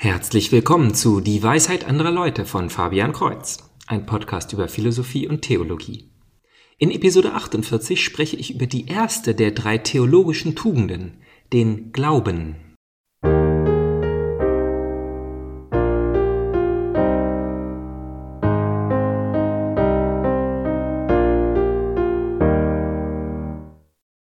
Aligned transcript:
Herzlich 0.00 0.52
willkommen 0.52 0.94
zu 0.94 1.20
Die 1.20 1.42
Weisheit 1.42 1.84
anderer 1.84 2.12
Leute 2.12 2.44
von 2.44 2.70
Fabian 2.70 3.12
Kreuz, 3.12 3.68
ein 3.88 4.06
Podcast 4.06 4.52
über 4.52 4.68
Philosophie 4.68 5.26
und 5.26 5.42
Theologie. 5.42 6.08
In 6.78 6.92
Episode 6.92 7.32
48 7.32 8.04
spreche 8.04 8.36
ich 8.36 8.54
über 8.54 8.68
die 8.68 8.86
erste 8.86 9.34
der 9.34 9.50
drei 9.50 9.76
theologischen 9.76 10.54
Tugenden, 10.54 11.14
den 11.52 11.90
Glauben. 11.90 12.67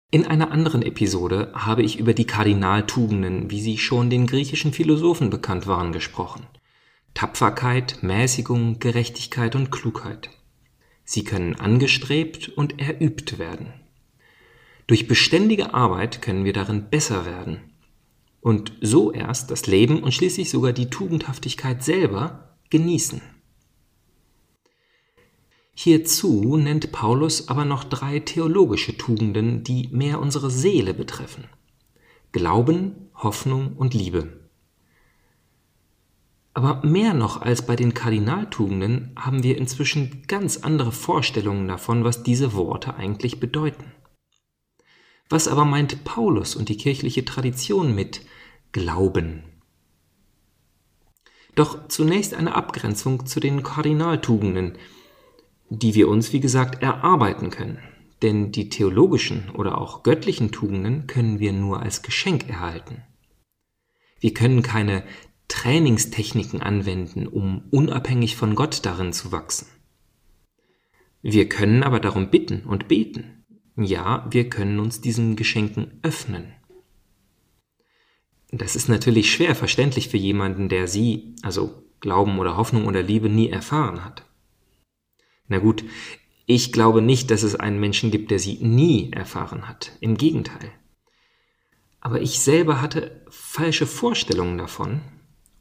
In 0.10 0.26
einer 0.26 0.52
anderen 0.52 0.84
Episode 0.84 1.52
habe 1.54 1.84
ich 1.84 2.00
über 2.00 2.14
die 2.14 2.26
Kardinaltugenden, 2.26 3.52
wie 3.52 3.60
sie 3.60 3.78
schon 3.78 4.10
den 4.10 4.26
griechischen 4.26 4.72
Philosophen 4.72 5.30
bekannt 5.30 5.68
waren, 5.68 5.92
gesprochen. 5.92 6.48
Tapferkeit, 7.14 8.04
Mäßigung, 8.04 8.80
Gerechtigkeit 8.80 9.54
und 9.54 9.70
Klugheit. 9.70 10.30
Sie 11.04 11.26
können 11.26 11.56
angestrebt 11.56 12.48
und 12.48 12.80
erübt 12.80 13.38
werden. 13.38 13.74
Durch 14.88 15.10
beständige 15.10 15.74
Arbeit 15.74 16.22
können 16.22 16.46
wir 16.46 16.54
darin 16.54 16.90
besser 16.90 17.26
werden 17.26 17.60
und 18.40 18.72
so 18.80 19.12
erst 19.12 19.52
das 19.52 19.68
Leben 19.68 20.04
und 20.04 20.14
schließlich 20.14 20.50
sogar 20.50 20.72
die 20.72 20.90
Tugendhaftigkeit 20.90 21.84
selber 21.84 22.56
genießen. 22.70 23.22
Hierzu 25.80 26.58
nennt 26.58 26.92
Paulus 26.92 27.50
aber 27.50 27.64
noch 27.64 27.84
drei 27.84 28.20
theologische 28.20 28.98
Tugenden, 28.98 29.64
die 29.64 29.90
mehr 29.92 30.20
unsere 30.20 30.50
Seele 30.50 30.96
betreffen. 30.96 31.44
Glauben, 32.32 33.10
Hoffnung 33.14 33.74
und 33.78 33.94
Liebe. 33.94 34.50
Aber 36.56 36.82
mehr 36.84 37.14
noch 37.14 37.42
als 37.44 37.64
bei 37.68 37.76
den 37.76 37.94
Kardinaltugenden 37.94 39.12
haben 39.16 39.44
wir 39.44 39.56
inzwischen 39.56 40.24
ganz 40.26 40.58
andere 40.58 40.92
Vorstellungen 40.92 41.68
davon, 41.68 42.04
was 42.04 42.24
diese 42.24 42.54
Worte 42.54 42.96
eigentlich 42.96 43.40
bedeuten. 43.40 43.92
Was 45.30 45.48
aber 45.48 45.64
meint 45.64 46.04
Paulus 46.04 46.56
und 46.56 46.70
die 46.70 46.78
kirchliche 46.78 47.24
Tradition 47.24 47.94
mit 47.94 48.22
Glauben? 48.72 49.44
Doch 51.54 51.88
zunächst 51.88 52.34
eine 52.34 52.56
Abgrenzung 52.56 53.28
zu 53.28 53.40
den 53.40 53.62
Kardinaltugenden, 53.62 54.76
die 55.70 55.96
wir 55.96 56.08
uns, 56.08 56.34
wie 56.34 56.40
gesagt, 56.40 56.82
erarbeiten 56.82 57.50
können. 57.50 57.80
Denn 58.22 58.52
die 58.52 58.70
theologischen 58.70 59.50
oder 59.52 59.78
auch 59.78 60.04
göttlichen 60.04 60.52
Tugenden 60.52 61.08
können 61.08 61.40
wir 61.40 61.54
nur 61.54 61.82
als 61.82 62.02
Geschenk 62.02 62.50
erhalten. 62.50 63.04
Wir 64.20 64.34
können 64.34 64.64
keine 64.64 65.04
Trainingstechniken 65.48 66.62
anwenden, 66.62 67.28
um 67.28 67.64
unabhängig 67.70 68.36
von 68.36 68.56
Gott 68.56 68.86
darin 68.86 69.14
zu 69.14 69.32
wachsen. 69.32 69.68
Wir 71.22 71.48
können 71.48 71.84
aber 71.84 72.00
darum 72.00 72.30
bitten 72.30 72.62
und 72.62 72.88
beten. 72.88 73.46
Ja, 73.76 74.26
wir 74.32 74.50
können 74.50 74.80
uns 74.80 75.02
diesen 75.02 75.36
Geschenken 75.36 76.00
öffnen. 76.02 76.54
Das 78.52 78.76
ist 78.76 78.88
natürlich 78.88 79.32
schwer 79.32 79.56
verständlich 79.56 80.10
für 80.10 80.18
jemanden, 80.18 80.70
der 80.70 80.88
sie, 80.88 81.36
also 81.44 81.84
Glauben 82.00 82.40
oder 82.40 82.58
Hoffnung 82.58 82.86
oder 82.86 83.04
Liebe, 83.04 83.30
nie 83.30 83.50
erfahren 83.50 84.04
hat. 84.04 84.27
Na 85.48 85.60
gut, 85.60 85.84
ich 86.46 86.72
glaube 86.72 87.02
nicht, 87.02 87.32
dass 87.32 87.44
es 87.44 87.56
einen 87.56 87.80
Menschen 87.80 88.12
gibt, 88.12 88.32
der 88.32 88.40
sie 88.40 88.58
nie 88.62 89.12
erfahren 89.12 89.68
hat. 89.68 89.92
Im 90.00 90.18
Gegenteil. 90.18 90.72
Aber 92.00 92.22
ich 92.22 92.40
selber 92.40 92.82
hatte 92.82 93.26
falsche 93.30 93.86
Vorstellungen 93.86 94.58
davon 94.58 95.02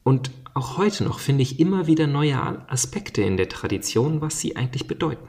und 0.05 0.31
auch 0.55 0.79
heute 0.79 1.05
noch 1.05 1.19
finde 1.19 1.43
ich 1.43 1.59
immer 1.59 1.87
wieder 1.87 2.07
neue 2.07 2.39
Aspekte 2.71 3.23
in 3.23 3.37
der 3.37 3.49
Tradition, 3.49 4.21
was 4.21 4.41
sie 4.41 4.57
eigentlich 4.57 4.87
bedeuten. 4.87 5.29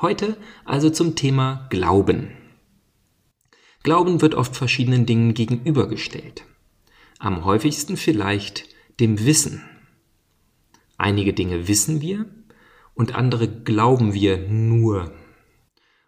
Heute 0.00 0.36
also 0.64 0.90
zum 0.90 1.14
Thema 1.16 1.66
Glauben. 1.70 2.32
Glauben 3.82 4.20
wird 4.20 4.34
oft 4.34 4.56
verschiedenen 4.56 5.06
Dingen 5.06 5.34
gegenübergestellt. 5.34 6.44
Am 7.18 7.44
häufigsten 7.44 7.96
vielleicht 7.96 8.68
dem 9.00 9.24
Wissen. 9.24 9.62
Einige 10.96 11.32
Dinge 11.32 11.68
wissen 11.68 12.00
wir, 12.00 12.26
und 12.98 13.14
andere 13.14 13.48
glauben 13.48 14.12
wir 14.12 14.48
nur. 14.48 15.12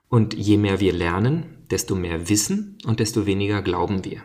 Und 0.08 0.34
je 0.34 0.56
mehr 0.56 0.80
wir 0.80 0.92
lernen, 0.92 1.64
desto 1.70 1.94
mehr 1.94 2.28
wissen 2.28 2.78
und 2.84 2.98
desto 2.98 3.26
weniger 3.26 3.62
glauben 3.62 4.04
wir. 4.04 4.22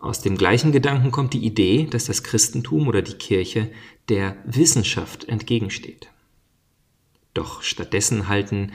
Aus 0.00 0.20
dem 0.22 0.36
gleichen 0.36 0.72
Gedanken 0.72 1.12
kommt 1.12 1.34
die 1.34 1.44
Idee, 1.44 1.86
dass 1.88 2.06
das 2.06 2.24
Christentum 2.24 2.88
oder 2.88 3.00
die 3.00 3.14
Kirche 3.14 3.70
der 4.08 4.36
Wissenschaft 4.44 5.28
entgegensteht. 5.28 6.10
Doch 7.32 7.62
stattdessen 7.62 8.28
halten 8.28 8.72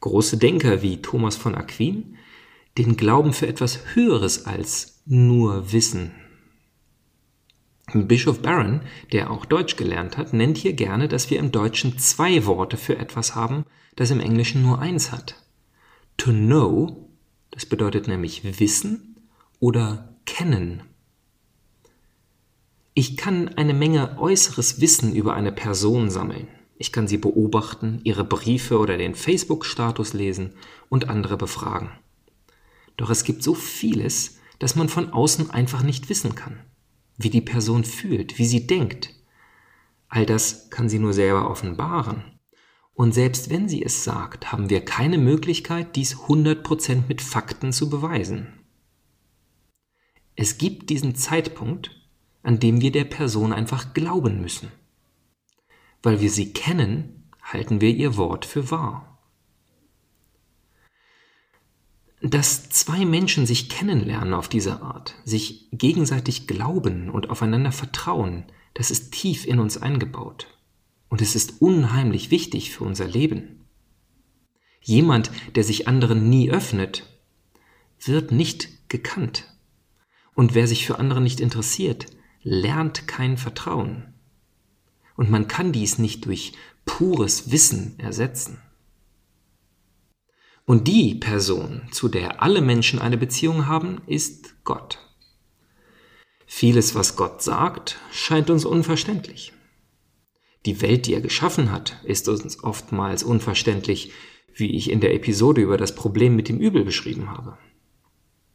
große 0.00 0.38
Denker 0.38 0.82
wie 0.82 1.00
Thomas 1.00 1.36
von 1.36 1.54
Aquin 1.54 2.16
den 2.78 2.96
Glauben 2.96 3.32
für 3.32 3.46
etwas 3.46 3.94
Höheres 3.94 4.44
als 4.44 5.02
nur 5.06 5.72
Wissen 5.72 6.12
Bischof 7.94 8.42
Barron, 8.42 8.80
der 9.12 9.30
auch 9.30 9.44
Deutsch 9.44 9.76
gelernt 9.76 10.16
hat, 10.16 10.32
nennt 10.32 10.58
hier 10.58 10.72
gerne, 10.72 11.08
dass 11.08 11.30
wir 11.30 11.38
im 11.38 11.52
Deutschen 11.52 11.98
zwei 11.98 12.46
Worte 12.46 12.76
für 12.76 12.98
etwas 12.98 13.34
haben, 13.34 13.64
das 13.96 14.10
im 14.10 14.20
Englischen 14.20 14.62
nur 14.62 14.78
eins 14.78 15.12
hat. 15.12 15.36
To 16.16 16.30
know, 16.30 17.10
das 17.50 17.66
bedeutet 17.66 18.06
nämlich 18.06 18.60
wissen 18.60 19.16
oder 19.58 20.14
kennen. 20.24 20.82
Ich 22.94 23.16
kann 23.16 23.48
eine 23.48 23.74
Menge 23.74 24.18
äußeres 24.18 24.80
Wissen 24.80 25.14
über 25.14 25.34
eine 25.34 25.52
Person 25.52 26.10
sammeln. 26.10 26.48
Ich 26.76 26.92
kann 26.92 27.08
sie 27.08 27.18
beobachten, 27.18 28.00
ihre 28.04 28.24
Briefe 28.24 28.78
oder 28.78 28.96
den 28.96 29.14
Facebook-Status 29.14 30.12
lesen 30.12 30.54
und 30.88 31.08
andere 31.08 31.36
befragen. 31.36 31.90
Doch 32.96 33.10
es 33.10 33.24
gibt 33.24 33.42
so 33.42 33.54
vieles, 33.54 34.38
das 34.58 34.76
man 34.76 34.88
von 34.88 35.10
außen 35.10 35.50
einfach 35.50 35.82
nicht 35.82 36.08
wissen 36.08 36.34
kann 36.34 36.60
wie 37.22 37.30
die 37.30 37.40
Person 37.40 37.84
fühlt, 37.84 38.38
wie 38.38 38.46
sie 38.46 38.66
denkt. 38.66 39.14
All 40.08 40.26
das 40.26 40.70
kann 40.70 40.88
sie 40.88 40.98
nur 40.98 41.12
selber 41.12 41.50
offenbaren. 41.50 42.24
Und 42.94 43.12
selbst 43.12 43.50
wenn 43.50 43.68
sie 43.68 43.82
es 43.82 44.04
sagt, 44.04 44.52
haben 44.52 44.70
wir 44.70 44.84
keine 44.84 45.18
Möglichkeit, 45.18 45.96
dies 45.96 46.16
100% 46.16 47.04
mit 47.08 47.22
Fakten 47.22 47.72
zu 47.72 47.88
beweisen. 47.88 48.48
Es 50.36 50.58
gibt 50.58 50.90
diesen 50.90 51.14
Zeitpunkt, 51.14 51.90
an 52.42 52.58
dem 52.58 52.80
wir 52.80 52.92
der 52.92 53.04
Person 53.04 53.52
einfach 53.52 53.94
glauben 53.94 54.40
müssen. 54.40 54.72
Weil 56.02 56.20
wir 56.20 56.30
sie 56.30 56.52
kennen, 56.52 57.30
halten 57.42 57.80
wir 57.80 57.90
ihr 57.90 58.16
Wort 58.16 58.44
für 58.44 58.70
wahr. 58.70 59.09
Dass 62.22 62.68
zwei 62.68 63.04
Menschen 63.04 63.46
sich 63.46 63.68
kennenlernen 63.68 64.34
auf 64.34 64.48
diese 64.48 64.82
Art, 64.82 65.14
sich 65.24 65.68
gegenseitig 65.72 66.46
glauben 66.46 67.08
und 67.08 67.30
aufeinander 67.30 67.72
vertrauen, 67.72 68.44
das 68.74 68.90
ist 68.90 69.12
tief 69.12 69.46
in 69.46 69.58
uns 69.58 69.78
eingebaut. 69.78 70.46
Und 71.08 71.22
es 71.22 71.34
ist 71.34 71.60
unheimlich 71.60 72.30
wichtig 72.30 72.70
für 72.70 72.84
unser 72.84 73.08
Leben. 73.08 73.64
Jemand, 74.82 75.30
der 75.54 75.64
sich 75.64 75.88
anderen 75.88 76.28
nie 76.28 76.50
öffnet, 76.50 77.06
wird 78.00 78.32
nicht 78.32 78.88
gekannt. 78.88 79.46
Und 80.34 80.54
wer 80.54 80.66
sich 80.66 80.86
für 80.86 80.98
andere 80.98 81.20
nicht 81.20 81.40
interessiert, 81.40 82.06
lernt 82.42 83.08
kein 83.08 83.36
Vertrauen. 83.36 84.14
Und 85.16 85.30
man 85.30 85.48
kann 85.48 85.72
dies 85.72 85.98
nicht 85.98 86.24
durch 86.26 86.52
pures 86.84 87.50
Wissen 87.50 87.98
ersetzen. 87.98 88.58
Und 90.66 90.86
die 90.86 91.14
Person, 91.14 91.82
zu 91.90 92.08
der 92.08 92.42
alle 92.42 92.60
Menschen 92.60 93.00
eine 93.00 93.18
Beziehung 93.18 93.66
haben, 93.66 94.02
ist 94.06 94.64
Gott. 94.64 94.98
Vieles, 96.46 96.94
was 96.94 97.16
Gott 97.16 97.42
sagt, 97.42 97.98
scheint 98.12 98.50
uns 98.50 98.64
unverständlich. 98.64 99.52
Die 100.66 100.82
Welt, 100.82 101.06
die 101.06 101.14
er 101.14 101.20
geschaffen 101.20 101.72
hat, 101.72 101.96
ist 102.04 102.28
uns 102.28 102.62
oftmals 102.62 103.22
unverständlich, 103.22 104.12
wie 104.54 104.76
ich 104.76 104.90
in 104.90 105.00
der 105.00 105.14
Episode 105.14 105.62
über 105.62 105.76
das 105.76 105.94
Problem 105.94 106.36
mit 106.36 106.48
dem 106.48 106.58
Übel 106.58 106.84
beschrieben 106.84 107.30
habe. 107.30 107.56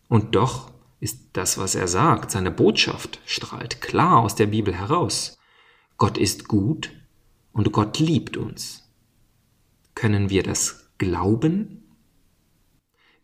Und 0.08 0.36
doch 0.36 0.72
ist 1.00 1.30
das, 1.34 1.58
was 1.58 1.76
er 1.76 1.88
sagt, 1.88 2.32
seine 2.32 2.52
Botschaft, 2.52 3.20
strahlt 3.26 3.82
klar 3.82 4.20
aus 4.20 4.36
der 4.36 4.48
Bibel 4.48 4.74
heraus. 4.74 5.38
Gott 5.98 6.18
ist 6.18 6.48
gut 6.48 6.92
und 7.54 7.72
Gott 7.72 8.00
liebt 8.00 8.38
uns. 8.38 8.92
Können 9.96 10.30
wir 10.30 10.44
das 10.44 10.92
glauben? 10.98 11.85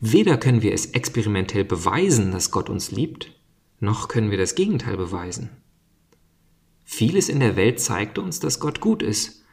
Weder 0.04 0.36
können 0.36 0.62
wir 0.62 0.72
es 0.72 0.86
experimentell 0.86 1.64
beweisen, 1.64 2.32
dass 2.32 2.50
Gott 2.50 2.68
uns 2.68 2.90
liebt, 2.90 3.30
noch 3.78 4.08
können 4.08 4.32
wir 4.32 4.36
das 4.36 4.56
Gegenteil 4.56 4.96
beweisen. 4.96 5.50
Vieles 6.82 7.28
in 7.28 7.38
der 7.38 7.54
Welt 7.54 7.78
zeigt 7.78 8.18
uns, 8.18 8.40
dass 8.40 8.58
Gott 8.58 8.80
gut 8.80 9.00
ist, 9.00 9.44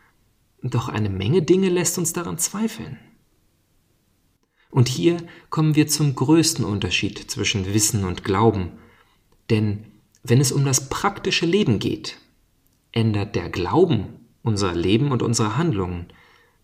doch 0.64 0.90
eine 0.90 1.12
Menge 1.12 1.44
Dinge 1.44 1.70
lässt 1.70 2.00
uns 2.00 2.14
daran 2.14 2.40
zweifeln. 2.40 2.98
Und 4.72 4.88
hier 4.88 5.18
kommen 5.52 5.76
wir 5.76 5.88
zum 5.88 6.16
größten 6.16 6.66
Unterschied 6.66 7.30
zwischen 7.30 7.72
Wissen 7.72 8.04
und 8.04 8.24
Glauben, 8.24 8.72
denn 9.52 9.86
wenn 10.24 10.42
es 10.42 10.52
um 10.52 10.66
das 10.66 10.90
praktische 10.90 11.46
Leben 11.46 11.78
geht, 11.78 12.18
ändert 12.92 13.36
der 13.36 13.52
Glauben 13.52 14.26
unser 14.42 14.74
Leben 14.74 15.12
und 15.12 15.22
unsere 15.22 15.58
Handlungen. 15.58 16.08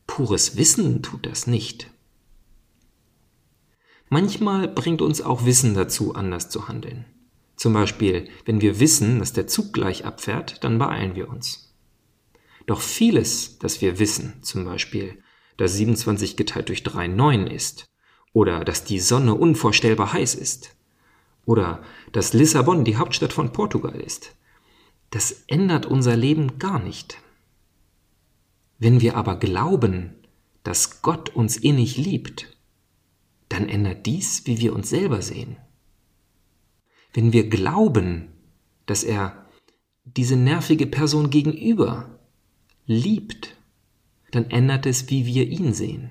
Pures 0.07 0.57
Wissen 0.57 1.03
tut 1.03 1.27
das 1.27 1.45
nicht. 1.45 1.91
Manchmal 4.15 4.69
bringt 4.69 5.01
uns 5.01 5.21
auch 5.21 5.44
Wissen 5.44 5.73
dazu, 5.73 6.15
anders 6.15 6.50
zu 6.50 6.69
handeln. 6.69 7.03
Zum 7.57 7.73
Beispiel, 7.73 8.29
wenn 8.45 8.62
wir 8.62 8.79
wissen, 8.79 9.19
dass 9.19 9.33
der 9.33 9.45
Zug 9.45 9.73
gleich 9.73 10.06
abfährt, 10.06 10.63
dann 10.63 10.79
beeilen 10.79 11.15
wir 11.15 11.27
uns. 11.27 11.75
Doch 12.65 12.79
vieles, 12.79 13.59
das 13.59 13.81
wir 13.81 14.00
wissen, 14.00 14.41
zum 14.41 14.63
Beispiel, 14.63 15.21
dass 15.57 15.73
27 15.73 16.38
geteilt 16.38 16.69
durch 16.69 16.83
3 16.83 17.07
9 17.09 17.47
ist, 17.47 17.88
oder 18.31 18.63
dass 18.63 18.85
die 18.85 19.01
Sonne 19.01 19.35
unvorstellbar 19.35 20.13
heiß 20.13 20.35
ist, 20.35 20.77
oder 21.45 21.83
dass 22.13 22.31
Lissabon 22.31 22.85
die 22.85 22.95
Hauptstadt 22.95 23.33
von 23.33 23.51
Portugal 23.51 24.00
ist, 24.00 24.33
das 25.09 25.44
ändert 25.47 25.85
unser 25.85 26.15
Leben 26.15 26.57
gar 26.57 26.79
nicht. 26.79 27.17
Wenn 28.79 29.01
wir 29.01 29.17
aber 29.17 29.35
glauben, 29.35 30.15
dass 30.63 31.01
Gott 31.01 31.35
uns 31.35 31.57
innig 31.57 31.97
liebt, 31.97 32.54
dann 33.55 33.69
ändert 33.69 34.05
dies, 34.05 34.45
wie 34.47 34.59
wir 34.59 34.75
uns 34.75 34.89
selber 34.89 35.21
sehen. 35.21 35.55
Wenn 37.13 37.31
wir 37.31 37.47
glauben, 37.47 38.27
dass 38.85 39.05
er 39.05 39.45
diese 40.03 40.35
nervige 40.35 40.85
Person 40.85 41.29
gegenüber 41.29 42.19
liebt, 42.85 43.55
dann 44.31 44.49
ändert 44.49 44.85
es, 44.85 45.09
wie 45.09 45.25
wir 45.25 45.47
ihn 45.47 45.73
sehen. 45.73 46.09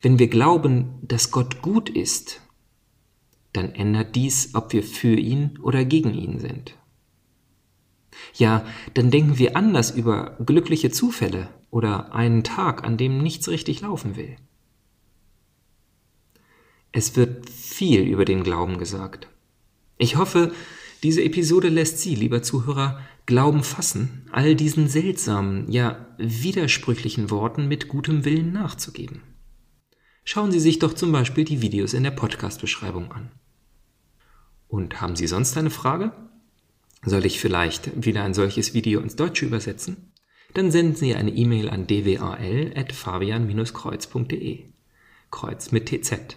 Wenn 0.00 0.18
wir 0.18 0.26
glauben, 0.26 0.98
dass 1.02 1.30
Gott 1.30 1.62
gut 1.62 1.88
ist, 1.88 2.40
dann 3.52 3.72
ändert 3.72 4.16
dies, 4.16 4.56
ob 4.56 4.72
wir 4.72 4.82
für 4.82 5.14
ihn 5.14 5.56
oder 5.62 5.84
gegen 5.84 6.14
ihn 6.14 6.40
sind. 6.40 6.76
Ja, 8.34 8.66
dann 8.94 9.12
denken 9.12 9.38
wir 9.38 9.56
anders 9.56 9.92
über 9.92 10.36
glückliche 10.44 10.90
Zufälle 10.90 11.48
oder 11.70 12.12
einen 12.12 12.42
Tag, 12.42 12.82
an 12.82 12.96
dem 12.96 13.22
nichts 13.22 13.48
richtig 13.48 13.82
laufen 13.82 14.16
will. 14.16 14.36
Es 16.92 17.16
wird 17.16 17.48
viel 17.48 18.02
über 18.02 18.24
den 18.24 18.42
Glauben 18.42 18.78
gesagt. 18.78 19.28
Ich 19.96 20.16
hoffe, 20.16 20.52
diese 21.02 21.22
Episode 21.22 21.68
lässt 21.68 21.98
Sie, 21.98 22.14
lieber 22.14 22.42
Zuhörer, 22.42 23.00
Glauben 23.26 23.62
fassen, 23.62 24.26
all 24.32 24.54
diesen 24.54 24.88
seltsamen, 24.88 25.70
ja 25.70 26.06
widersprüchlichen 26.18 27.30
Worten 27.30 27.68
mit 27.68 27.88
gutem 27.88 28.24
Willen 28.24 28.52
nachzugeben. 28.52 29.22
Schauen 30.24 30.52
Sie 30.52 30.60
sich 30.60 30.78
doch 30.78 30.94
zum 30.94 31.12
Beispiel 31.12 31.44
die 31.44 31.62
Videos 31.62 31.94
in 31.94 32.02
der 32.02 32.10
Podcast-Beschreibung 32.10 33.12
an. 33.12 33.30
Und 34.68 35.00
haben 35.00 35.16
Sie 35.16 35.26
sonst 35.26 35.56
eine 35.56 35.70
Frage? 35.70 36.12
Soll 37.02 37.24
ich 37.24 37.40
vielleicht 37.40 38.04
wieder 38.04 38.24
ein 38.24 38.34
solches 38.34 38.74
Video 38.74 39.00
ins 39.00 39.16
Deutsche 39.16 39.46
übersetzen? 39.46 40.12
Dann 40.54 40.70
senden 40.70 40.96
Sie 40.96 41.14
eine 41.14 41.30
E-Mail 41.30 41.70
an 41.70 41.86
dwal.fabian-kreuz.de. 41.86 44.64
Kreuz 45.30 45.72
mit 45.72 45.88
TZ. 45.88 46.36